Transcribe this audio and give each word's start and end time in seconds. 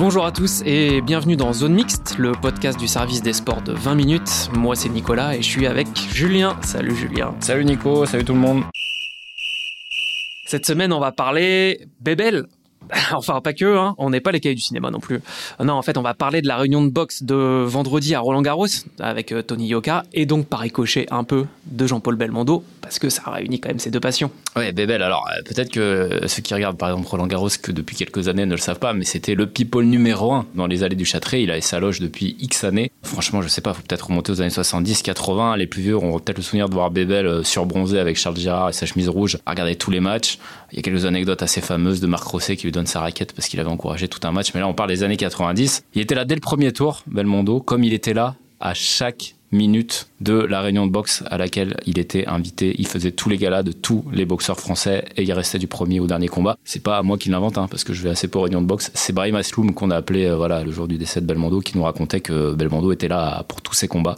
Bonjour 0.00 0.24
à 0.24 0.32
tous 0.32 0.62
et 0.64 1.02
bienvenue 1.02 1.36
dans 1.36 1.52
Zone 1.52 1.74
Mixte, 1.74 2.16
le 2.16 2.32
podcast 2.32 2.80
du 2.80 2.88
service 2.88 3.20
des 3.20 3.34
sports 3.34 3.60
de 3.60 3.72
20 3.72 3.94
minutes. 3.94 4.48
Moi 4.54 4.74
c'est 4.74 4.88
Nicolas 4.88 5.36
et 5.36 5.42
je 5.42 5.46
suis 5.46 5.66
avec 5.66 5.88
Julien. 5.94 6.56
Salut 6.62 6.96
Julien. 6.96 7.34
Salut 7.40 7.66
Nico, 7.66 8.06
salut 8.06 8.24
tout 8.24 8.32
le 8.32 8.38
monde. 8.38 8.62
Cette 10.46 10.64
semaine 10.64 10.94
on 10.94 11.00
va 11.00 11.12
parler 11.12 11.86
Bébel, 12.00 12.46
enfin 13.12 13.40
pas 13.40 13.52
que, 13.52 13.76
hein. 13.76 13.94
on 13.98 14.10
n'est 14.10 14.20
pas 14.20 14.32
les 14.32 14.40
cahiers 14.40 14.54
du 14.54 14.62
cinéma 14.62 14.90
non 14.90 15.00
plus. 15.00 15.20
Non, 15.62 15.74
en 15.74 15.82
fait, 15.82 15.96
on 15.96 16.02
va 16.02 16.14
parler 16.14 16.42
de 16.42 16.48
la 16.48 16.56
réunion 16.56 16.82
de 16.82 16.90
boxe 16.90 17.22
de 17.22 17.64
vendredi 17.66 18.14
à 18.14 18.20
Roland 18.20 18.42
Garros 18.42 18.66
avec 18.98 19.32
euh, 19.32 19.42
Tony 19.42 19.66
Yoka 19.68 20.04
et 20.12 20.26
donc 20.26 20.46
par 20.46 20.60
ricochet 20.60 21.06
un 21.10 21.24
peu 21.24 21.46
de 21.66 21.86
Jean-Paul 21.86 22.16
Belmondo 22.16 22.64
parce 22.90 22.98
que 22.98 23.08
ça 23.08 23.22
réunit 23.30 23.60
quand 23.60 23.68
même 23.68 23.78
ces 23.78 23.92
deux 23.92 24.00
passions. 24.00 24.32
Ouais, 24.56 24.72
Bébel. 24.72 25.00
Alors 25.00 25.24
euh, 25.30 25.42
peut-être 25.44 25.70
que 25.70 26.26
ceux 26.26 26.42
qui 26.42 26.54
regardent 26.54 26.76
par 26.76 26.88
exemple 26.88 27.06
Roland 27.06 27.28
Garros 27.28 27.48
que 27.62 27.70
depuis 27.70 27.94
quelques 27.94 28.26
années 28.26 28.46
ne 28.46 28.50
le 28.50 28.56
savent 28.56 28.80
pas, 28.80 28.92
mais 28.94 29.04
c'était 29.04 29.36
le 29.36 29.46
people 29.46 29.84
numéro 29.84 30.32
un 30.32 30.44
dans 30.56 30.66
les 30.66 30.82
allées 30.82 30.96
du 30.96 31.04
Châtelet. 31.04 31.44
Il 31.44 31.52
avait 31.52 31.60
sa 31.60 31.78
loge 31.78 32.00
depuis 32.00 32.36
X 32.40 32.64
années. 32.64 32.90
Franchement, 33.04 33.42
je 33.42 33.48
sais 33.48 33.60
pas, 33.60 33.74
faut 33.74 33.82
peut-être 33.82 34.08
remonter 34.08 34.32
aux 34.32 34.40
années 34.40 34.50
70, 34.50 35.02
80. 35.02 35.56
Les 35.56 35.68
plus 35.68 35.82
vieux 35.82 35.94
auront 35.94 36.18
peut-être 36.18 36.38
le 36.38 36.42
souvenir 36.42 36.68
de 36.68 36.74
voir 36.74 36.90
Bébel 36.90 37.28
euh, 37.28 37.44
surbronzé 37.44 38.00
avec 38.00 38.16
Charles 38.16 38.38
Girard 38.38 38.70
et 38.70 38.72
sa 38.72 38.86
chemise 38.86 39.08
rouge 39.08 39.38
à 39.46 39.52
regarder 39.52 39.76
tous 39.76 39.92
les 39.92 40.00
matchs. 40.00 40.40
Il 40.72 40.76
y 40.76 40.78
a 40.80 40.82
quelques 40.82 41.04
anecdotes 41.04 41.44
assez 41.44 41.60
fameuses 41.60 42.00
de 42.00 42.08
Marc 42.08 42.24
Rosset 42.24 42.56
qui 42.56 42.64
lui 42.64 42.72
donne 42.72 42.86
sa 42.86 42.98
raquette 42.98 43.34
parce 43.34 43.46
qu'il 43.46 43.60
avait 43.60 43.70
encouragé 43.70 44.08
tout 44.08 44.26
un 44.26 44.32
match. 44.32 44.52
Mais 44.52 44.58
là, 44.58 44.66
on 44.66 44.74
parle 44.74 44.88
des 44.88 45.04
années 45.04 45.16
90. 45.16 45.84
Il 45.94 46.02
était 46.02 46.16
là 46.16 46.24
dès 46.24 46.34
le 46.34 46.40
premier 46.40 46.72
tour, 46.72 47.04
Belmondo, 47.06 47.60
comme 47.60 47.84
il 47.84 47.92
était 47.92 48.14
là 48.14 48.34
à 48.58 48.74
chaque 48.74 49.36
minute 49.52 50.08
de 50.20 50.34
la 50.34 50.60
réunion 50.60 50.86
de 50.86 50.92
boxe 50.92 51.24
à 51.26 51.38
laquelle 51.38 51.76
il 51.86 51.98
était 51.98 52.26
invité. 52.26 52.74
Il 52.78 52.86
faisait 52.86 53.10
tous 53.10 53.28
les 53.28 53.38
galas 53.38 53.62
de 53.62 53.72
tous 53.72 54.04
les 54.12 54.24
boxeurs 54.24 54.58
français 54.58 55.04
et 55.16 55.22
il 55.22 55.32
restait 55.32 55.58
du 55.58 55.66
premier 55.66 56.00
au 56.00 56.06
dernier 56.06 56.28
combat. 56.28 56.56
C'est 56.64 56.82
pas 56.82 57.02
moi 57.02 57.18
qui 57.18 57.30
l'invente, 57.30 57.58
hein, 57.58 57.66
parce 57.70 57.84
que 57.84 57.92
je 57.92 58.02
vais 58.02 58.10
assez 58.10 58.28
peu 58.28 58.38
aux 58.38 58.42
réunions 58.42 58.62
de 58.62 58.66
boxe. 58.66 58.90
C'est 58.94 59.12
Brahim 59.12 59.36
Asloum 59.36 59.74
qu'on 59.74 59.90
a 59.90 59.96
appelé 59.96 60.26
euh, 60.26 60.36
voilà 60.36 60.62
le 60.62 60.70
jour 60.70 60.88
du 60.88 60.98
décès 60.98 61.20
de 61.20 61.26
Belmondo 61.26 61.60
qui 61.60 61.76
nous 61.76 61.84
racontait 61.84 62.20
que 62.20 62.54
Belmondo 62.54 62.92
était 62.92 63.08
là 63.08 63.44
pour 63.48 63.62
tous 63.62 63.74
ses 63.74 63.88
combats 63.88 64.16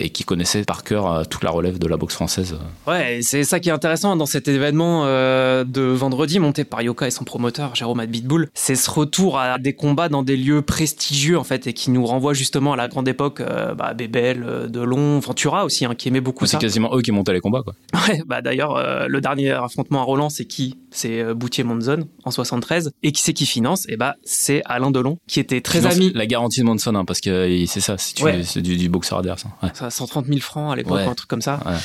et 0.00 0.10
qui 0.10 0.24
connaissait 0.24 0.64
par 0.64 0.82
cœur 0.82 1.12
euh, 1.12 1.24
toute 1.24 1.44
la 1.44 1.50
relève 1.50 1.78
de 1.78 1.86
la 1.86 1.96
boxe 1.96 2.14
française. 2.14 2.56
Ouais, 2.86 3.20
c'est 3.22 3.44
ça 3.44 3.60
qui 3.60 3.68
est 3.68 3.72
intéressant 3.72 4.16
dans 4.16 4.26
cet 4.26 4.48
événement 4.48 5.02
euh, 5.04 5.62
de 5.64 5.82
vendredi 5.82 6.38
monté 6.38 6.64
par 6.64 6.82
Yoka 6.82 7.06
et 7.06 7.10
son 7.10 7.24
promoteur 7.24 7.74
Jérôme 7.74 8.00
Adbitbull. 8.00 8.48
C'est 8.54 8.74
ce 8.74 8.90
retour 8.90 9.38
à 9.38 9.58
des 9.58 9.74
combats 9.74 10.08
dans 10.08 10.22
des 10.22 10.36
lieux 10.36 10.62
prestigieux 10.62 11.38
en 11.38 11.44
fait 11.44 11.66
et 11.66 11.74
qui 11.74 11.90
nous 11.90 12.04
renvoie 12.04 12.32
justement 12.32 12.72
à 12.72 12.76
la 12.76 12.88
grande 12.88 13.08
époque 13.08 13.40
euh, 13.40 13.74
bah, 13.74 13.92
Bébel, 13.94 14.68
Delon, 14.70 15.18
Ventura 15.18 15.64
aussi 15.64 15.84
hein, 15.84 15.94
qui 15.94 16.08
aimait 16.08 16.20
beaucoup 16.20 16.46
ça. 16.46 16.52
C'est 16.52 16.58
quasiment 16.66 16.94
eux 16.96 17.02
qui 17.02 17.12
montaient 17.12 17.32
les 17.32 17.40
combats 17.40 17.62
quoi. 17.62 17.74
Ouais, 18.08 18.22
bah 18.26 18.40
d'ailleurs 18.42 18.76
euh, 18.76 19.06
le 19.08 19.20
dernier 19.20 19.50
affrontement 19.50 20.00
à 20.00 20.04
Roland 20.04 20.30
c'est 20.30 20.44
qui? 20.46 20.78
C'est 20.90 21.20
euh, 21.20 21.34
Boutier 21.34 21.62
Monzon 21.64 22.08
en 22.24 22.30
73 22.30 22.90
et 23.02 23.12
qui 23.12 23.22
c'est 23.22 23.32
qui 23.32 23.46
finance? 23.46 23.86
Et 23.88 23.96
bah 23.96 24.14
c'est 24.24 24.62
Alain 24.64 24.90
Delon 24.90 25.18
qui 25.26 25.40
était 25.40 25.60
très 25.60 25.78
Finance 25.80 25.96
ami. 25.96 26.12
La 26.14 26.26
garantie 26.26 26.60
de 26.60 26.64
Monson, 26.66 26.94
hein, 26.94 27.04
parce 27.04 27.20
que 27.20 27.30
euh, 27.30 27.64
c'est 27.66 27.80
ça, 27.80 27.96
si 27.98 28.14
Ouais. 28.22 28.42
c'est 28.44 28.62
du, 28.62 28.76
du 28.76 28.88
boxeur 28.88 29.18
adverse. 29.18 29.44
hein. 29.46 29.50
Ouais. 29.62 29.70
Ça, 29.74 29.90
130 29.90 30.26
000 30.26 30.38
francs 30.40 30.72
à 30.72 30.76
l'époque, 30.76 30.96
Ouais. 30.98 31.04
un 31.04 31.14
truc 31.14 31.28
comme 31.28 31.42
ça. 31.42 31.60
Ouais. 31.66 31.76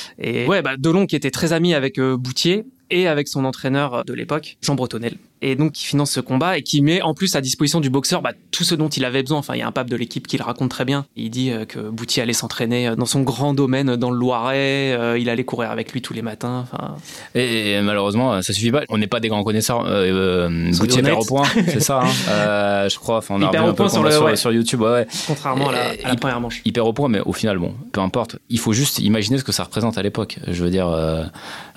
Et 0.44 0.48
ouais, 0.48 0.62
bah, 0.62 0.76
Delon 0.78 1.06
qui 1.06 1.16
était 1.16 1.32
très 1.32 1.54
ami 1.54 1.74
avec 1.74 2.00
Boutier 2.00 2.66
et 2.92 3.08
avec 3.08 3.28
son 3.28 3.46
entraîneur 3.46 4.06
de 4.06 4.14
l'époque, 4.14 4.58
Jean 4.62 4.76
Bretonnel. 4.76 5.18
Et 5.42 5.56
donc 5.56 5.74
qui 5.74 5.86
finance 5.86 6.12
ce 6.12 6.20
combat 6.20 6.58
et 6.58 6.64
qui 6.64 6.82
met 6.82 7.02
en 7.02 7.14
plus 7.14 7.36
à 7.36 7.42
disposition 7.42 7.80
du 7.82 7.90
boxeur 7.90 8.22
bah, 8.22 8.32
tout 8.52 8.64
ce 8.64 8.74
dont 8.74 8.90
il 8.90 9.04
avait 9.06 9.22
besoin. 9.22 9.38
Enfin, 9.38 9.54
il 9.56 9.60
y 9.60 9.62
a 9.62 9.68
un 9.68 9.72
pape 9.72 9.90
de 9.90 9.96
l'équipe 9.96 10.26
qui 10.28 10.38
le 10.38 10.44
raconte 10.44 10.70
très 10.70 10.86
bien. 10.86 11.06
Il 11.16 11.30
dit 11.30 11.52
euh, 11.52 11.66
que 11.66 11.80
Boutier 11.80 12.24
allait 12.24 12.34
s'entraîner 12.34 12.88
euh, 12.88 12.96
dans 12.96 13.06
son 13.06 13.22
grand 13.22 13.54
domaine 13.54 13.96
dans 13.98 14.10
le 14.12 14.18
Loiret, 14.18 14.94
euh, 14.94 15.20
il 15.20 15.30
allait 15.30 15.44
courir 15.44 15.72
avec 15.72 15.92
lui 15.92 16.02
tous 16.02 16.14
les 16.14 16.22
matins. 16.22 16.66
Enfin, 16.72 16.96
Et, 17.36 17.72
et 17.74 17.82
malheureusement, 17.82 18.42
ça 18.42 18.54
suffit 18.54 18.72
pas. 18.72 18.84
On 18.90 18.98
n'est 18.98 19.08
pas 19.08 19.20
des 19.20 19.28
grands 19.28 19.44
connaisseurs. 19.44 19.86
Euh, 19.86 20.48
euh, 20.50 20.72
Boutier 20.80 21.02
perd 21.04 21.22
au 21.22 21.26
point, 21.26 21.44
c'est 21.68 21.80
ça. 21.82 22.02
hein. 22.04 22.08
Euh, 22.30 22.90
je 22.90 22.98
crois. 22.98 23.18
Enfin, 23.18 23.36
on 23.38 23.42
a 23.42 23.46
Il 23.46 23.52
perd 23.52 23.70
au 23.70 23.74
point 23.74 23.88
sur 23.90 23.98
combat 24.00 24.10
le- 24.10 24.16
sur, 24.16 24.26
ouais. 24.26 24.36
sur 24.36 24.52
YouTube. 24.52 24.82
Ouais, 24.82 24.90
ouais. 24.92 25.08
contrairement 25.28 25.70
à 25.70 25.74
la, 25.74 25.80
à 25.82 25.94
la 25.94 26.14
Il- 26.14 26.20
première 26.20 26.40
manche. 26.40 26.62
Il 26.66 26.74
perd 26.74 26.88
au 26.88 26.94
point, 26.94 27.08
mais 27.10 27.20
au 27.22 27.34
final, 27.34 27.58
bon, 27.58 27.74
peu 27.92 28.02
importe. 28.02 28.38
Il 28.50 28.60
faut 28.60 28.74
juste 28.74 29.00
imaginer 29.00 29.38
ce 29.38 29.44
que 29.44 29.52
ça 29.52 29.64
représente 29.64 29.98
à 29.98 30.02
l'époque. 30.04 30.38
Je 30.48 30.64
veux 30.64 30.70
dire, 30.70 30.88
euh, 30.88 31.24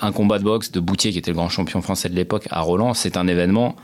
un 0.00 0.12
combat 0.12 0.38
de 0.38 0.44
boxe 0.44 0.70
de 0.72 0.80
Boutier, 0.80 1.12
qui 1.12 1.18
était 1.18 1.30
le 1.30 1.36
grand 1.36 1.48
champion 1.48 1.82
français 1.82 2.08
de 2.08 2.14
l'époque, 2.14 2.47
à 2.50 2.60
Roland, 2.60 2.94
c'est 2.94 3.16
un 3.16 3.26
événement 3.26 3.47
événement 3.48 3.75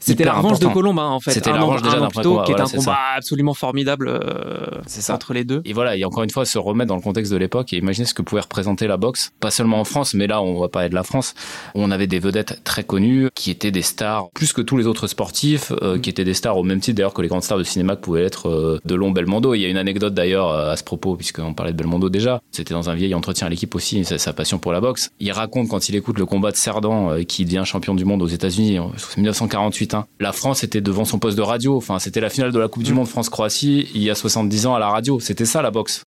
c'était 0.00 0.24
la 0.24 0.34
revanche 0.34 0.58
de. 0.60 0.66
Colombe, 0.68 0.98
hein, 0.98 1.08
en 1.08 1.20
fait. 1.20 1.32
C'était 1.32 1.50
la 1.50 1.62
an- 1.62 1.66
revanche 1.66 1.82
déjà 1.82 1.98
d'un 1.98 2.08
qui 2.08 2.18
est 2.20 2.22
voilà, 2.22 2.64
un 2.64 2.66
combat 2.68 2.96
absolument 3.16 3.54
formidable 3.54 4.08
euh, 4.08 4.66
C'est 4.86 5.00
ça. 5.00 5.14
entre 5.14 5.32
les 5.32 5.44
deux. 5.44 5.60
Et 5.64 5.72
voilà, 5.72 5.96
et 5.96 6.04
encore 6.04 6.22
une 6.22 6.30
fois, 6.30 6.44
se 6.44 6.58
remettre 6.58 6.88
dans 6.88 6.96
le 6.96 7.00
contexte 7.02 7.32
de 7.32 7.36
l'époque 7.36 7.72
et 7.72 7.76
imaginer 7.78 8.06
ce 8.06 8.14
que 8.14 8.22
pouvait 8.22 8.40
représenter 8.42 8.86
la 8.86 8.96
boxe, 8.96 9.32
pas 9.40 9.50
seulement 9.50 9.80
en 9.80 9.84
France, 9.84 10.14
mais 10.14 10.26
là, 10.26 10.40
on 10.42 10.60
va 10.60 10.68
parler 10.68 10.88
de 10.88 10.94
la 10.94 11.02
France, 11.02 11.34
où 11.74 11.82
on 11.82 11.90
avait 11.90 12.06
des 12.06 12.18
vedettes 12.18 12.60
très 12.64 12.84
connues, 12.84 13.28
qui 13.34 13.50
étaient 13.50 13.70
des 13.70 13.82
stars, 13.82 14.28
plus 14.34 14.52
que 14.52 14.60
tous 14.62 14.76
les 14.76 14.86
autres 14.86 15.06
sportifs, 15.06 15.72
euh, 15.82 15.98
qui 15.98 16.10
étaient 16.10 16.24
des 16.24 16.34
stars 16.34 16.56
au 16.56 16.62
même 16.62 16.80
titre 16.80 16.96
d'ailleurs 16.98 17.14
que 17.14 17.22
les 17.22 17.28
grandes 17.28 17.42
stars 17.42 17.58
de 17.58 17.64
cinéma 17.64 17.96
que 17.96 18.02
pouvaient 18.02 18.24
être 18.24 18.48
euh, 18.48 18.78
Delon, 18.84 19.10
Belmondo. 19.10 19.54
Il 19.54 19.60
y 19.60 19.64
a 19.64 19.68
une 19.68 19.76
anecdote 19.78 20.14
d'ailleurs 20.14 20.50
euh, 20.50 20.72
à 20.72 20.76
ce 20.76 20.84
propos, 20.84 21.16
puisqu'on 21.16 21.54
parlait 21.54 21.72
de 21.72 21.76
Belmondo 21.78 22.08
déjà. 22.08 22.40
C'était 22.52 22.74
dans 22.74 22.88
un 22.90 22.94
vieil 22.94 23.14
entretien 23.14 23.46
à 23.46 23.50
l'équipe 23.50 23.74
aussi, 23.74 24.04
sa, 24.04 24.18
sa 24.18 24.32
passion 24.32 24.58
pour 24.58 24.72
la 24.72 24.80
boxe. 24.80 25.10
Il 25.20 25.32
raconte 25.32 25.68
quand 25.68 25.88
il 25.88 25.96
écoute 25.96 26.18
le 26.18 26.26
combat 26.26 26.50
de 26.50 26.56
Cerdan, 26.56 27.10
euh, 27.10 27.22
qui 27.24 27.44
devient 27.44 27.62
champion 27.64 27.94
du 27.94 28.04
monde 28.04 28.22
aux 28.22 28.26
États-Unis, 28.28 28.78
en 28.78 28.92
1948. 29.16 29.88
Hein. 29.98 30.06
La 30.20 30.32
France 30.32 30.64
était 30.64 30.80
devant 30.80 31.04
son 31.04 31.18
poste 31.18 31.36
de 31.36 31.42
radio. 31.42 31.76
Enfin, 31.76 31.98
c'était 31.98 32.20
la 32.20 32.30
finale 32.30 32.52
de 32.52 32.58
la 32.58 32.68
Coupe 32.68 32.82
du 32.82 32.94
Monde 32.94 33.08
France-Croatie 33.08 33.88
il 33.94 34.02
y 34.02 34.10
a 34.10 34.14
70 34.14 34.66
ans 34.66 34.74
à 34.74 34.78
la 34.78 34.88
radio. 34.88 35.20
C'était 35.20 35.44
ça 35.44 35.62
la 35.62 35.70
boxe. 35.70 36.02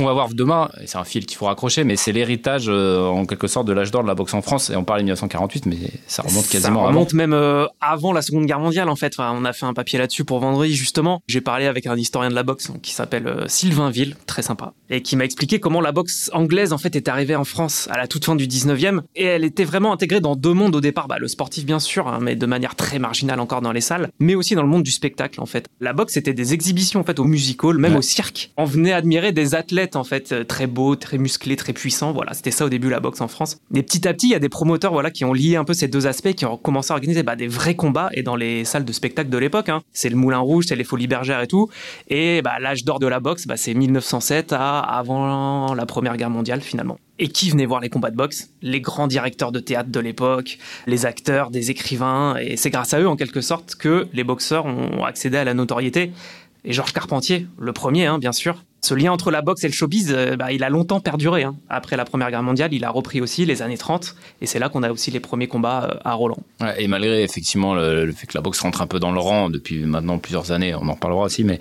Qu'on 0.00 0.06
va 0.06 0.14
voir 0.14 0.30
demain, 0.32 0.70
c'est 0.86 0.96
un 0.96 1.04
fil 1.04 1.26
qu'il 1.26 1.36
faut 1.36 1.44
raccrocher, 1.44 1.84
mais 1.84 1.94
c'est 1.94 2.12
l'héritage 2.12 2.64
euh, 2.68 3.04
en 3.04 3.26
quelque 3.26 3.46
sorte 3.48 3.66
de 3.66 3.74
l'âge 3.74 3.90
d'or 3.90 4.02
de 4.02 4.08
la 4.08 4.14
boxe 4.14 4.32
en 4.32 4.40
France. 4.40 4.70
Et 4.70 4.76
on 4.76 4.82
parle 4.82 5.00
de 5.00 5.04
1948, 5.04 5.66
mais 5.66 5.76
ça 6.06 6.22
remonte 6.22 6.48
quasiment 6.48 6.60
ça 6.76 6.80
avant. 6.80 6.88
remonte 6.88 7.12
même 7.12 7.34
euh, 7.34 7.66
avant 7.82 8.14
la 8.14 8.22
Seconde 8.22 8.46
Guerre 8.46 8.60
mondiale 8.60 8.88
en 8.88 8.96
fait. 8.96 9.12
Enfin, 9.18 9.36
on 9.38 9.44
a 9.44 9.52
fait 9.52 9.66
un 9.66 9.74
papier 9.74 9.98
là-dessus 9.98 10.24
pour 10.24 10.38
vendredi 10.38 10.74
justement. 10.74 11.20
J'ai 11.28 11.42
parlé 11.42 11.66
avec 11.66 11.86
un 11.86 11.96
historien 11.98 12.30
de 12.30 12.34
la 12.34 12.44
boxe 12.44 12.70
qui 12.82 12.92
s'appelle 12.94 13.26
euh, 13.26 13.44
Sylvain 13.46 13.90
Ville, 13.90 14.16
très 14.24 14.40
sympa, 14.40 14.72
et 14.88 15.02
qui 15.02 15.16
m'a 15.16 15.26
expliqué 15.26 15.60
comment 15.60 15.82
la 15.82 15.92
boxe 15.92 16.30
anglaise 16.32 16.72
en 16.72 16.78
fait 16.78 16.96
est 16.96 17.06
arrivée 17.08 17.36
en 17.36 17.44
France 17.44 17.86
à 17.90 17.98
la 17.98 18.06
toute 18.06 18.24
fin 18.24 18.36
du 18.36 18.46
19e 18.46 19.00
et 19.16 19.24
elle 19.26 19.44
était 19.44 19.64
vraiment 19.64 19.92
intégrée 19.92 20.20
dans 20.20 20.34
deux 20.34 20.54
mondes 20.54 20.74
au 20.76 20.80
départ. 20.80 21.08
Bah, 21.08 21.18
le 21.18 21.28
sportif 21.28 21.66
bien 21.66 21.78
sûr, 21.78 22.08
hein, 22.08 22.20
mais 22.22 22.36
de 22.36 22.46
manière 22.46 22.74
très 22.74 22.98
marginale 22.98 23.38
encore 23.38 23.60
dans 23.60 23.72
les 23.72 23.82
salles, 23.82 24.08
mais 24.18 24.34
aussi 24.34 24.54
dans 24.54 24.62
le 24.62 24.68
monde 24.68 24.82
du 24.82 24.92
spectacle 24.92 25.42
en 25.42 25.46
fait. 25.46 25.66
La 25.78 25.92
boxe 25.92 26.14
c'était 26.14 26.32
des 26.32 26.54
exhibitions 26.54 27.00
en 27.00 27.04
fait 27.04 27.18
au 27.18 27.24
music 27.24 27.62
hall, 27.64 27.76
même 27.76 27.92
Ouais. 27.92 27.98
au 27.98 28.02
cirque. 28.02 28.50
On 28.56 28.64
venait 28.64 28.92
admirer 28.94 29.32
des 29.32 29.54
athlètes 29.54 29.89
en 29.96 30.04
fait 30.04 30.32
euh, 30.32 30.44
très 30.44 30.66
beaux, 30.66 30.96
très 30.96 31.18
musclés, 31.18 31.56
très 31.56 31.72
puissants. 31.72 32.12
Voilà, 32.12 32.34
c'était 32.34 32.50
ça 32.50 32.64
au 32.64 32.68
début 32.68 32.88
la 32.88 33.00
boxe 33.00 33.20
en 33.20 33.28
France. 33.28 33.58
Et 33.74 33.82
petit 33.82 34.06
à 34.06 34.14
petit, 34.14 34.28
il 34.28 34.32
y 34.32 34.34
a 34.34 34.38
des 34.38 34.48
promoteurs 34.48 34.92
voilà 34.92 35.10
qui 35.10 35.24
ont 35.24 35.32
lié 35.32 35.56
un 35.56 35.64
peu 35.64 35.74
ces 35.74 35.88
deux 35.88 36.06
aspects, 36.06 36.32
qui 36.32 36.44
ont 36.44 36.56
commencé 36.56 36.92
à 36.92 36.94
organiser 36.94 37.22
bah, 37.22 37.36
des 37.36 37.48
vrais 37.48 37.74
combats 37.74 38.10
et 38.12 38.22
dans 38.22 38.36
les 38.36 38.64
salles 38.64 38.84
de 38.84 38.92
spectacle 38.92 39.30
de 39.30 39.38
l'époque. 39.38 39.68
Hein. 39.68 39.82
C'est 39.92 40.08
le 40.08 40.16
Moulin 40.16 40.38
Rouge, 40.38 40.66
c'est 40.68 40.76
les 40.76 40.84
Folies 40.84 41.06
Bergères 41.06 41.40
et 41.40 41.46
tout. 41.46 41.68
Et 42.08 42.42
bah, 42.42 42.58
l'âge 42.60 42.84
d'or 42.84 42.98
de 42.98 43.06
la 43.06 43.20
boxe, 43.20 43.46
bah, 43.46 43.56
c'est 43.56 43.74
1907 43.74 44.52
à 44.52 44.80
avant 44.80 45.74
la 45.74 45.86
Première 45.86 46.16
Guerre 46.16 46.30
mondiale 46.30 46.60
finalement. 46.60 46.98
Et 47.18 47.28
qui 47.28 47.50
venait 47.50 47.66
voir 47.66 47.80
les 47.80 47.90
combats 47.90 48.10
de 48.10 48.16
boxe? 48.16 48.48
Les 48.62 48.80
grands 48.80 49.06
directeurs 49.06 49.52
de 49.52 49.60
théâtre 49.60 49.90
de 49.90 50.00
l'époque, 50.00 50.58
les 50.86 51.04
acteurs, 51.04 51.50
des 51.50 51.70
écrivains. 51.70 52.36
Et 52.40 52.56
c'est 52.56 52.70
grâce 52.70 52.94
à 52.94 53.00
eux 53.00 53.06
en 53.06 53.16
quelque 53.16 53.42
sorte 53.42 53.74
que 53.74 54.08
les 54.14 54.24
boxeurs 54.24 54.64
ont 54.64 55.04
accédé 55.04 55.36
à 55.36 55.44
la 55.44 55.52
notoriété. 55.52 56.12
Et 56.64 56.72
Georges 56.72 56.92
Carpentier, 56.92 57.46
le 57.58 57.72
premier, 57.72 58.06
hein, 58.06 58.18
bien 58.18 58.32
sûr. 58.32 58.64
Ce 58.82 58.94
lien 58.94 59.12
entre 59.12 59.30
la 59.30 59.42
boxe 59.42 59.62
et 59.64 59.66
le 59.68 59.72
showbiz, 59.74 60.12
euh, 60.16 60.36
bah, 60.36 60.52
il 60.52 60.64
a 60.64 60.70
longtemps 60.70 61.00
perduré. 61.00 61.42
hein. 61.44 61.54
Après 61.68 61.96
la 61.96 62.04
Première 62.04 62.30
Guerre 62.30 62.42
mondiale, 62.42 62.72
il 62.72 62.84
a 62.84 62.90
repris 62.90 63.20
aussi 63.20 63.44
les 63.44 63.60
années 63.62 63.76
30. 63.76 64.14
Et 64.40 64.46
c'est 64.46 64.58
là 64.58 64.68
qu'on 64.70 64.82
a 64.82 64.90
aussi 64.90 65.10
les 65.10 65.20
premiers 65.20 65.48
combats 65.48 65.84
euh, 65.92 65.98
à 66.04 66.14
Roland. 66.14 66.38
Et 66.78 66.88
malgré 66.88 67.22
effectivement 67.22 67.74
le, 67.74 68.06
le 68.06 68.12
fait 68.12 68.26
que 68.26 68.36
la 68.36 68.40
boxe 68.40 68.60
rentre 68.60 68.80
un 68.80 68.86
peu 68.86 68.98
dans 68.98 69.12
le 69.12 69.20
rang 69.20 69.50
depuis 69.50 69.80
maintenant 69.84 70.18
plusieurs 70.18 70.50
années, 70.52 70.74
on 70.74 70.88
en 70.88 70.94
reparlera 70.94 71.24
aussi, 71.24 71.44
mais 71.44 71.58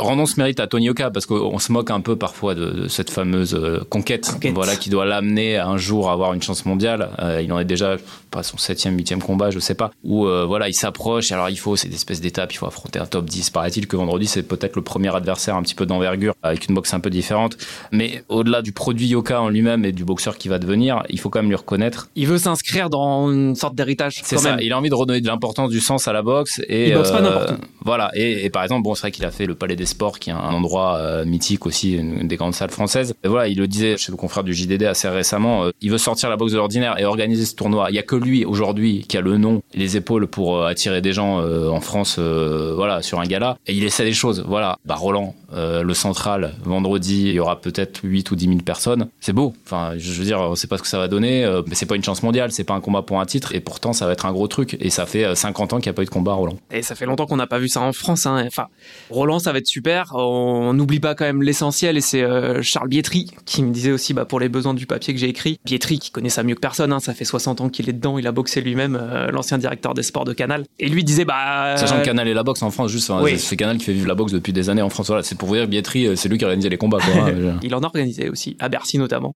rendons 0.00 0.26
ce 0.26 0.38
mérite 0.38 0.60
à 0.60 0.66
Tony 0.66 0.90
Oka 0.90 1.10
parce 1.10 1.26
qu'on 1.26 1.58
se 1.58 1.70
moque 1.70 1.90
un 1.90 2.00
peu 2.00 2.16
parfois 2.16 2.54
de, 2.54 2.70
de 2.70 2.88
cette 2.88 3.10
fameuse 3.10 3.54
euh, 3.54 3.80
conquête, 3.88 4.30
Conquête. 4.32 4.54
voilà 4.54 4.76
qui 4.76 4.90
doit 4.90 5.04
l'amener 5.04 5.58
un 5.58 5.76
jour 5.76 6.10
à 6.10 6.12
avoir 6.12 6.34
une 6.34 6.42
chance 6.42 6.64
mondiale. 6.66 7.10
Euh, 7.20 7.40
il 7.42 7.52
en 7.52 7.58
est 7.58 7.64
déjà 7.64 7.96
pas 8.30 8.42
son 8.42 8.58
septième, 8.58 8.96
huitième 8.96 9.22
combat, 9.22 9.50
je 9.50 9.58
sais 9.58 9.74
pas, 9.74 9.90
où 10.04 10.26
euh, 10.26 10.44
voilà, 10.46 10.68
il 10.68 10.74
s'approche. 10.74 11.32
Alors 11.32 11.48
il 11.48 11.58
faut 11.58 11.76
cette 11.76 11.92
espèce 11.92 12.20
d'étape, 12.20 12.52
il 12.52 12.56
faut 12.56 12.66
affronter 12.66 12.98
un 12.98 13.06
top 13.06 13.26
10. 13.26 13.50
Paraît-il 13.50 13.86
que 13.86 13.96
vendredi 13.96 14.26
c'est 14.26 14.42
peut-être 14.42 14.76
le 14.76 14.82
premier 14.82 15.14
adversaire 15.14 15.56
un 15.56 15.62
petit 15.62 15.74
peu 15.74 15.86
d'envergure 15.86 16.34
avec 16.42 16.68
une 16.68 16.74
boxe 16.74 16.94
un 16.94 17.00
peu 17.00 17.10
différente. 17.10 17.56
Mais 17.92 18.24
au-delà 18.28 18.62
du 18.62 18.72
produit 18.72 19.06
Yoka 19.08 19.40
en 19.40 19.48
lui-même 19.48 19.84
et 19.84 19.92
du 19.92 20.04
boxeur 20.04 20.38
qui 20.38 20.48
va 20.48 20.58
devenir, 20.58 21.02
il 21.08 21.18
faut 21.20 21.28
quand 21.28 21.40
même 21.40 21.48
lui 21.50 21.56
reconnaître. 21.56 22.08
Il 22.16 22.26
veut 22.26 22.38
s'inscrire 22.38 22.90
dans 22.90 23.30
une 23.30 23.54
sorte 23.54 23.74
d'héritage. 23.74 24.20
C'est 24.24 24.38
ça. 24.38 24.56
Il 24.60 24.72
a 24.72 24.78
envie 24.78 24.90
de 24.90 24.94
redonner 24.94 25.20
de 25.20 25.26
l'importance, 25.26 25.70
du 25.70 25.80
sens 25.80 26.08
à 26.08 26.12
la 26.12 26.22
boxe 26.22 26.60
et 26.68 26.88
il 26.88 26.94
boxe 26.94 27.10
pas 27.10 27.20
n'importe 27.20 27.50
où. 27.52 27.54
Voilà. 27.84 28.10
Et, 28.14 28.50
par 28.50 28.62
exemple, 28.62 28.82
bon, 28.82 28.94
c'est 28.94 29.02
vrai 29.02 29.10
qu'il 29.10 29.24
a 29.24 29.30
fait 29.30 29.46
le 29.46 29.54
Palais 29.54 29.76
des 29.76 29.86
Sports, 29.90 30.18
qui 30.18 30.30
est 30.30 30.32
un 30.32 30.52
endroit 30.52 31.24
mythique 31.24 31.66
aussi, 31.66 31.94
une, 31.94 32.26
des 32.26 32.36
grandes 32.36 32.54
salles 32.54 32.70
françaises. 32.70 33.14
Et 33.24 33.28
voilà, 33.28 33.48
il 33.48 33.58
le 33.58 33.66
disait 33.66 33.96
chez 33.96 34.12
le 34.12 34.16
confrère 34.16 34.44
du 34.44 34.54
JDD 34.54 34.84
assez 34.84 35.08
récemment. 35.08 35.70
il 35.80 35.90
veut 35.90 35.98
sortir 35.98 36.30
la 36.30 36.36
boxe 36.36 36.52
de 36.52 36.56
l'ordinaire 36.56 36.98
et 36.98 37.04
organiser 37.04 37.44
ce 37.44 37.54
tournoi. 37.54 37.86
Il 37.90 37.96
y 37.96 37.98
a 37.98 38.02
que 38.02 38.16
lui 38.16 38.44
aujourd'hui 38.44 39.04
qui 39.08 39.16
a 39.16 39.20
le 39.20 39.36
nom 39.36 39.62
et 39.74 39.78
les 39.78 39.96
épaules 39.96 40.26
pour 40.26 40.56
euh, 40.56 40.66
attirer 40.66 41.00
des 41.00 41.12
gens 41.12 41.40
euh, 41.40 41.68
en 41.68 41.80
France, 41.80 42.16
euh, 42.18 42.72
voilà, 42.74 43.02
sur 43.02 43.20
un 43.20 43.24
gala. 43.24 43.58
Et 43.66 43.74
il 43.74 43.84
essaie 43.84 44.04
des 44.04 44.12
choses. 44.12 44.44
Voilà, 44.46 44.78
bah 44.84 44.94
Roland, 44.94 45.34
le 45.52 45.94
central, 45.94 46.54
vendredi, 46.62 47.28
il 47.28 47.34
y 47.34 47.40
aura 47.40 47.60
peut-être 47.60 48.00
8 48.02 48.30
ou 48.30 48.36
10 48.36 48.46
000 48.46 48.58
personnes. 48.58 49.08
C'est 49.20 49.32
beau. 49.32 49.54
Enfin, 49.64 49.94
je 49.96 50.12
veux 50.12 50.24
dire, 50.24 50.40
on 50.40 50.54
sait 50.54 50.66
pas 50.66 50.78
ce 50.78 50.82
que 50.82 50.88
ça 50.88 50.98
va 50.98 51.08
donner, 51.08 51.44
mais 51.66 51.74
c'est 51.74 51.86
pas 51.86 51.96
une 51.96 52.04
chance 52.04 52.22
mondiale, 52.22 52.52
c'est 52.52 52.64
pas 52.64 52.74
un 52.74 52.80
combat 52.80 53.02
pour 53.02 53.20
un 53.20 53.26
titre, 53.26 53.54
et 53.54 53.60
pourtant 53.60 53.92
ça 53.92 54.06
va 54.06 54.12
être 54.12 54.26
un 54.26 54.32
gros 54.32 54.46
truc. 54.46 54.76
Et 54.80 54.90
ça 54.90 55.06
fait 55.06 55.34
50 55.34 55.72
ans 55.72 55.76
qu'il 55.78 55.90
n'y 55.90 55.94
a 55.94 55.94
pas 55.94 56.02
eu 56.02 56.06
de 56.06 56.10
combat 56.10 56.34
Roland. 56.34 56.56
Et 56.70 56.82
ça 56.82 56.94
fait 56.94 57.06
longtemps 57.06 57.26
qu'on 57.26 57.36
n'a 57.36 57.46
pas 57.46 57.58
vu 57.58 57.68
ça 57.68 57.80
en 57.80 57.92
France. 57.92 58.26
Hein. 58.26 58.44
Enfin, 58.46 58.68
Roland, 59.10 59.38
ça 59.38 59.52
va 59.52 59.58
être 59.58 59.66
super. 59.66 59.79
On 60.12 60.72
n'oublie 60.74 61.00
pas 61.00 61.14
quand 61.14 61.24
même 61.24 61.42
l'essentiel, 61.42 61.96
et 61.96 62.00
c'est 62.00 62.24
Charles 62.62 62.88
Bietri 62.88 63.30
qui 63.44 63.62
me 63.62 63.72
disait 63.72 63.92
aussi, 63.92 64.14
bah, 64.14 64.24
pour 64.24 64.40
les 64.40 64.48
besoins 64.48 64.74
du 64.74 64.86
papier 64.86 65.14
que 65.14 65.20
j'ai 65.20 65.28
écrit, 65.28 65.58
Bietri 65.64 65.98
qui 65.98 66.10
connaît 66.10 66.28
ça 66.28 66.42
mieux 66.42 66.54
que 66.54 66.60
personne, 66.60 66.92
hein, 66.92 67.00
ça 67.00 67.14
fait 67.14 67.24
60 67.24 67.60
ans 67.60 67.68
qu'il 67.68 67.88
est 67.88 67.92
dedans, 67.92 68.18
il 68.18 68.26
a 68.26 68.32
boxé 68.32 68.60
lui-même, 68.60 68.98
euh, 69.00 69.30
l'ancien 69.30 69.58
directeur 69.58 69.94
des 69.94 70.02
sports 70.02 70.24
de 70.24 70.32
Canal. 70.32 70.64
Et 70.78 70.88
lui 70.88 71.04
disait, 71.04 71.24
bah. 71.24 71.76
Sachant 71.76 71.98
que 72.00 72.04
Canal 72.04 72.28
et 72.28 72.34
la 72.34 72.42
boxe 72.42 72.62
en 72.62 72.70
France, 72.70 72.90
juste, 72.90 73.12
c'est 73.38 73.56
Canal 73.56 73.78
qui 73.78 73.84
fait 73.84 73.92
vivre 73.92 74.08
la 74.08 74.14
boxe 74.14 74.32
depuis 74.32 74.52
des 74.52 74.70
années 74.70 74.82
en 74.82 74.90
France. 74.90 75.08
Voilà, 75.08 75.22
c'est 75.22 75.36
pour 75.36 75.48
vous 75.48 75.56
dire, 75.56 75.68
Bietri, 75.68 76.06
euh, 76.06 76.16
c'est 76.16 76.28
lui 76.28 76.38
qui 76.38 76.44
organisait 76.44 76.68
les 76.68 76.78
combats, 76.78 76.98
hein, 77.02 77.58
il 77.62 77.74
en 77.74 77.80
a 77.80 77.86
organisé 77.86 78.28
aussi, 78.28 78.56
à 78.58 78.68
Bercy 78.68 78.98
notamment. 78.98 79.34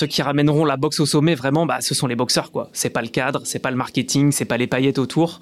Ceux 0.00 0.06
qui 0.06 0.22
ramèneront 0.22 0.64
la 0.64 0.78
boxe 0.78 0.98
au 1.00 1.04
sommet, 1.04 1.34
vraiment, 1.34 1.66
bah, 1.66 1.82
ce 1.82 1.94
sont 1.94 2.06
les 2.06 2.16
boxeurs, 2.16 2.50
quoi. 2.50 2.70
C'est 2.72 2.88
pas 2.88 3.02
le 3.02 3.08
cadre, 3.08 3.42
c'est 3.44 3.58
pas 3.58 3.70
le 3.70 3.76
marketing, 3.76 4.32
c'est 4.32 4.46
pas 4.46 4.56
les 4.56 4.66
paillettes 4.66 4.98
autour. 4.98 5.40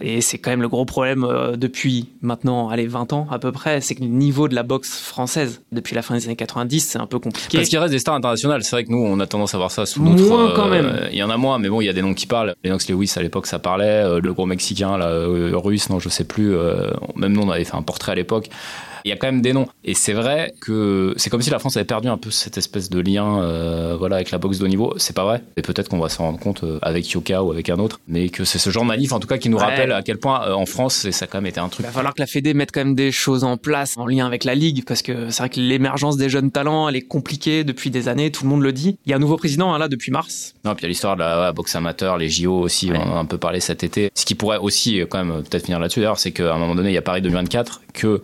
Et 0.00 0.20
c'est 0.20 0.38
quand 0.38 0.50
même 0.50 0.60
le 0.60 0.66
gros 0.66 0.84
problème 0.84 1.22
euh, 1.22 1.54
depuis 1.54 2.08
maintenant, 2.20 2.68
allez, 2.68 2.88
20 2.88 3.12
ans 3.12 3.28
à 3.30 3.38
peu 3.38 3.52
près, 3.52 3.80
c'est 3.80 3.94
que 3.94 4.00
le 4.00 4.08
niveau 4.08 4.48
de 4.48 4.56
la 4.56 4.64
boxe 4.64 4.98
française, 5.00 5.62
depuis 5.70 5.94
la 5.94 6.02
fin 6.02 6.16
des 6.16 6.24
années 6.24 6.34
90, 6.34 6.80
c'est 6.80 6.98
un 6.98 7.06
peu 7.06 7.20
compliqué. 7.20 7.58
Parce 7.58 7.68
qu'il 7.68 7.78
reste 7.78 7.92
des 7.92 8.00
stars 8.00 8.16
internationales. 8.16 8.64
C'est 8.64 8.74
vrai 8.74 8.82
que 8.82 8.90
nous, 8.90 8.98
on 8.98 9.20
a 9.20 9.26
tendance 9.28 9.54
à 9.54 9.58
voir 9.58 9.70
ça 9.70 9.86
sous 9.86 10.02
d'autres. 10.02 10.28
Moins 10.28 10.52
quand 10.56 10.66
même. 10.66 10.86
Euh, 10.86 11.08
il 11.12 11.18
y 11.18 11.22
en 11.22 11.30
a 11.30 11.36
moins, 11.36 11.60
mais 11.60 11.68
bon, 11.68 11.80
il 11.80 11.84
y 11.84 11.88
a 11.88 11.92
des 11.92 12.02
noms 12.02 12.14
qui 12.14 12.26
parlent. 12.26 12.56
Lennox 12.64 12.88
Lewis, 12.88 13.12
à 13.14 13.22
l'époque, 13.22 13.46
ça 13.46 13.60
parlait. 13.60 13.84
Euh, 13.84 14.20
le 14.20 14.32
gros 14.34 14.46
mexicain, 14.46 14.98
là, 14.98 15.12
russe, 15.62 15.90
non, 15.90 16.00
je 16.00 16.08
sais 16.08 16.24
plus. 16.24 16.56
même 17.14 17.34
nous, 17.34 17.42
on 17.42 17.50
avait 17.50 17.62
fait 17.62 17.76
un 17.76 17.82
portrait 17.82 18.10
à 18.10 18.16
l'époque. 18.16 18.48
Il 19.04 19.08
y 19.08 19.12
a 19.12 19.16
quand 19.16 19.26
même 19.26 19.42
des 19.42 19.52
noms. 19.52 19.66
Et 19.84 19.94
c'est 19.94 20.12
vrai 20.12 20.54
que 20.60 21.14
c'est 21.16 21.30
comme 21.30 21.42
si 21.42 21.50
la 21.50 21.58
France 21.58 21.76
avait 21.76 21.84
perdu 21.84 22.08
un 22.08 22.16
peu 22.16 22.30
cette 22.30 22.58
espèce 22.58 22.90
de 22.90 23.00
lien 23.00 23.42
euh, 23.42 23.96
voilà, 23.98 24.16
avec 24.16 24.30
la 24.30 24.38
boxe 24.38 24.58
de 24.58 24.64
haut 24.64 24.68
niveau. 24.68 24.94
C'est 24.96 25.14
pas 25.14 25.24
vrai. 25.24 25.42
Et 25.56 25.62
peut-être 25.62 25.88
qu'on 25.88 25.98
va 25.98 26.08
s'en 26.08 26.24
rendre 26.24 26.38
compte 26.38 26.64
euh, 26.64 26.78
avec 26.82 27.08
Yoka 27.10 27.42
ou 27.42 27.50
avec 27.50 27.68
un 27.70 27.78
autre. 27.78 28.00
Mais 28.06 28.28
que 28.28 28.44
c'est 28.44 28.58
ce 28.58 28.70
genre 28.70 28.84
de 28.84 28.88
manif, 28.88 29.12
en 29.12 29.20
tout 29.20 29.28
cas, 29.28 29.38
qui 29.38 29.48
nous 29.48 29.58
rappelle 29.58 29.92
à 29.92 30.02
quel 30.02 30.18
point 30.18 30.46
euh, 30.46 30.52
en 30.52 30.66
France, 30.66 31.10
ça 31.10 31.24
a 31.24 31.28
quand 31.28 31.38
même 31.38 31.46
été 31.46 31.60
un 31.60 31.68
truc. 31.68 31.84
Il 31.84 31.86
va 31.86 31.92
falloir 31.92 32.14
que 32.14 32.20
la 32.20 32.26
Fédé 32.26 32.54
mette 32.54 32.72
quand 32.72 32.80
même 32.80 32.94
des 32.94 33.12
choses 33.12 33.44
en 33.44 33.56
place 33.56 33.96
en 33.96 34.06
lien 34.06 34.26
avec 34.26 34.44
la 34.44 34.54
Ligue. 34.54 34.84
Parce 34.86 35.02
que 35.02 35.30
c'est 35.30 35.42
vrai 35.42 35.50
que 35.50 35.60
l'émergence 35.60 36.16
des 36.16 36.28
jeunes 36.28 36.50
talents, 36.50 36.88
elle 36.88 36.96
est 36.96 37.02
compliquée 37.02 37.64
depuis 37.64 37.90
des 37.90 38.08
années. 38.08 38.30
Tout 38.30 38.44
le 38.44 38.50
monde 38.50 38.62
le 38.62 38.72
dit. 38.72 38.98
Il 39.06 39.10
y 39.10 39.12
a 39.12 39.16
un 39.16 39.20
nouveau 39.20 39.36
président 39.36 39.74
hein, 39.74 39.78
là 39.78 39.88
depuis 39.88 40.12
mars. 40.12 40.54
Non, 40.64 40.74
puis 40.74 40.82
il 40.82 40.84
y 40.84 40.86
a 40.86 40.88
l'histoire 40.88 41.16
de 41.16 41.20
la 41.20 41.52
boxe 41.52 41.74
amateur, 41.74 42.18
les 42.18 42.28
JO 42.28 42.60
aussi. 42.60 42.90
On 42.92 43.00
en 43.00 43.16
a 43.16 43.18
un 43.18 43.24
peu 43.24 43.38
parlé 43.38 43.60
cet 43.60 43.84
été. 43.84 44.10
Ce 44.14 44.24
qui 44.24 44.34
pourrait 44.34 44.58
aussi 44.58 45.00
quand 45.08 45.24
même 45.24 45.42
peut-être 45.42 45.64
finir 45.64 45.80
là-dessus 45.80 46.00
d'ailleurs, 46.00 46.18
c'est 46.18 46.32
qu'à 46.32 46.54
un 46.54 46.58
moment 46.58 46.74
donné, 46.74 46.90
il 46.90 46.94
y 46.94 46.98
a 46.98 47.02
Paris 47.02 47.22
2024 47.22 47.82
que 47.92 48.22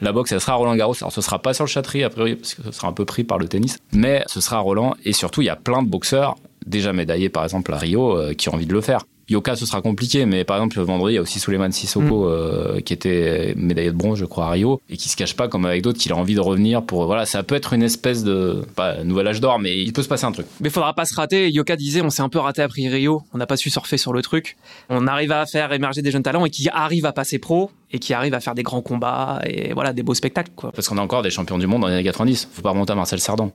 la 0.00 0.12
boxe, 0.12 0.32
elle 0.32 0.40
sera 0.40 0.52
à 0.52 0.56
Roland 0.56 0.76
Garros. 0.76 0.94
Alors, 1.00 1.12
ce 1.12 1.20
sera 1.20 1.40
pas 1.40 1.54
sur 1.54 1.64
le 1.64 1.68
Châterie, 1.68 2.04
a 2.04 2.10
priori, 2.10 2.36
parce 2.36 2.54
que 2.54 2.62
ce 2.62 2.72
sera 2.72 2.88
un 2.88 2.92
peu 2.92 3.04
pris 3.04 3.24
par 3.24 3.38
le 3.38 3.48
tennis. 3.48 3.78
Mais 3.92 4.22
ce 4.26 4.40
sera 4.40 4.58
Roland. 4.58 4.94
Et 5.04 5.12
surtout, 5.12 5.42
il 5.42 5.46
y 5.46 5.50
a 5.50 5.56
plein 5.56 5.82
de 5.82 5.88
boxeurs, 5.88 6.36
déjà 6.66 6.92
médaillés, 6.92 7.28
par 7.28 7.44
exemple, 7.44 7.72
à 7.72 7.78
Rio, 7.78 8.16
euh, 8.16 8.34
qui 8.34 8.48
ont 8.48 8.54
envie 8.54 8.66
de 8.66 8.72
le 8.72 8.80
faire. 8.80 9.00
Yoka, 9.28 9.56
ce 9.56 9.66
sera 9.66 9.82
compliqué, 9.82 10.24
mais 10.24 10.44
par 10.44 10.56
exemple, 10.56 10.78
le 10.78 10.84
vendredi, 10.84 11.14
il 11.14 11.16
y 11.16 11.18
a 11.18 11.22
aussi 11.22 11.38
Suleiman 11.38 11.70
Sissoko, 11.70 12.24
mm. 12.24 12.28
euh, 12.28 12.80
qui 12.80 12.92
était 12.92 13.54
médaillé 13.56 13.90
de 13.90 13.96
bronze, 13.96 14.18
je 14.18 14.24
crois, 14.24 14.46
à 14.46 14.50
Rio, 14.50 14.80
et 14.88 14.96
qui 14.96 15.08
se 15.08 15.16
cache 15.16 15.34
pas, 15.34 15.48
comme 15.48 15.66
avec 15.66 15.82
d'autres, 15.82 15.98
qu'il 15.98 16.12
a 16.12 16.16
envie 16.16 16.34
de 16.34 16.40
revenir 16.40 16.82
pour, 16.82 17.04
voilà, 17.06 17.26
ça 17.26 17.42
peut 17.42 17.54
être 17.54 17.72
une 17.74 17.82
espèce 17.82 18.24
de, 18.24 18.64
pas 18.74 19.04
nouvel 19.04 19.28
âge 19.28 19.40
d'or, 19.40 19.58
mais 19.58 19.76
il 19.78 19.92
peut 19.92 20.02
se 20.02 20.08
passer 20.08 20.24
un 20.24 20.32
truc. 20.32 20.46
Mais 20.60 20.70
faudra 20.70 20.94
pas 20.94 21.04
se 21.04 21.14
rater. 21.14 21.50
Yoka 21.50 21.76
disait, 21.76 22.00
on 22.00 22.10
s'est 22.10 22.22
un 22.22 22.28
peu 22.28 22.38
raté 22.38 22.62
après 22.62 22.88
Rio, 22.88 23.22
on 23.34 23.38
n'a 23.38 23.46
pas 23.46 23.56
su 23.56 23.70
surfer 23.70 23.98
sur 23.98 24.12
le 24.12 24.22
truc. 24.22 24.56
On 24.88 25.06
arrive 25.06 25.32
à 25.32 25.44
faire 25.46 25.72
émerger 25.72 26.02
des 26.02 26.10
jeunes 26.10 26.22
talents 26.22 26.46
et 26.46 26.50
qui 26.50 26.68
arrivent 26.70 27.06
à 27.06 27.12
passer 27.12 27.38
pro 27.38 27.70
et 27.90 27.98
qui 27.98 28.14
arrivent 28.14 28.34
à 28.34 28.40
faire 28.40 28.54
des 28.54 28.62
grands 28.62 28.82
combats 28.82 29.40
et 29.44 29.72
voilà, 29.72 29.92
des 29.92 30.02
beaux 30.02 30.14
spectacles, 30.14 30.52
quoi. 30.56 30.72
Parce 30.72 30.88
qu'on 30.88 30.98
a 30.98 31.02
encore 31.02 31.22
des 31.22 31.30
champions 31.30 31.58
du 31.58 31.66
monde 31.66 31.82
dans 31.82 31.88
les 31.88 31.94
années 31.94 32.04
90. 32.04 32.48
Faut 32.52 32.62
pas 32.62 32.70
remonter 32.70 32.92
à 32.92 32.96
Marcel 32.96 33.20
Cerdan. 33.20 33.50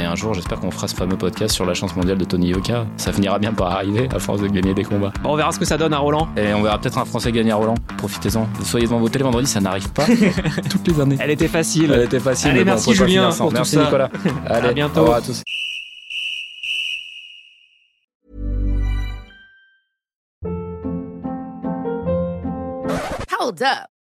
Et 0.00 0.04
un 0.04 0.14
jour, 0.14 0.32
j'espère 0.32 0.58
qu'on 0.60 0.70
fera 0.70 0.88
ce 0.88 0.94
fameux 0.94 1.18
podcast 1.18 1.54
sur 1.54 1.66
la 1.66 1.74
chance 1.74 1.94
mondiale 1.94 2.16
de 2.16 2.24
Tony 2.24 2.48
Yoka. 2.48 2.86
Ça 2.96 3.12
finira 3.12 3.38
bien 3.38 3.52
par 3.52 3.70
arriver 3.72 4.08
à 4.14 4.18
force 4.18 4.40
de 4.40 4.48
gagner 4.48 4.72
des 4.72 4.82
combats. 4.82 5.12
Bon, 5.22 5.32
on 5.32 5.36
verra 5.36 5.52
ce 5.52 5.58
que 5.58 5.66
ça 5.66 5.76
donne 5.76 5.92
à 5.92 5.98
Roland. 5.98 6.26
Et 6.38 6.54
on 6.54 6.62
verra 6.62 6.78
peut-être 6.78 6.96
un 6.96 7.04
Français 7.04 7.30
gagner 7.32 7.50
à 7.50 7.56
Roland. 7.56 7.74
Profitez-en. 7.98 8.48
Soyez 8.62 8.86
devant 8.86 8.98
vos 8.98 9.10
télé 9.10 9.24
vendredi, 9.24 9.46
ça 9.46 9.60
n'arrive 9.60 9.92
pas 9.92 10.06
toutes 10.70 10.88
les 10.88 10.98
années. 11.00 11.18
Elle 11.20 11.30
était 11.30 11.48
facile. 11.48 11.92
Elle 11.92 12.04
était 12.04 12.18
facile. 12.18 12.52
Allez, 12.52 12.64
merci 12.64 12.94
Julien 12.94 13.30
pour 13.30 13.52
merci 13.52 13.76
tout 13.76 13.80
ça. 13.82 13.84
Nicolas. 13.84 14.08
Allez, 14.46 14.68
à 14.68 14.72
bientôt. 14.72 15.00
Au 15.00 15.02
revoir 15.02 15.18
à 15.18 15.20
tous. 15.20 15.42
Hold 23.38 23.62
up. 23.62 23.99